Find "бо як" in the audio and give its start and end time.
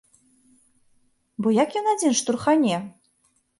1.45-1.77